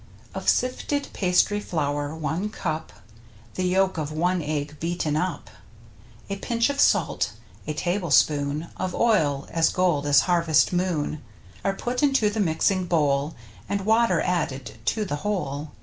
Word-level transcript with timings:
Of 0.33 0.49
sifted 0.49 1.09
pastry 1.13 1.59
flour, 1.59 2.15
one 2.15 2.49
cup. 2.49 2.91
The 3.53 3.65
yolk 3.65 3.99
of 3.99 4.11
one 4.11 4.41
egg 4.41 4.79
beaten 4.79 5.15
up, 5.15 5.51
A 6.27 6.37
pinch 6.37 6.71
of 6.71 6.79
salt, 6.79 7.33
a 7.67 7.75
tablespoon 7.75 8.69
Of 8.77 8.95
oil, 8.95 9.47
as 9.51 9.69
gold 9.69 10.07
as 10.07 10.23
Han^est 10.23 10.73
moon. 10.73 11.21
Are 11.63 11.75
put 11.75 12.01
into 12.01 12.31
the 12.31 12.39
mixing 12.39 12.85
bowl, 12.87 13.35
And 13.69 13.85
water 13.85 14.19
added 14.21 14.79
to 14.85 15.05
the 15.05 15.17
whole. 15.17 15.69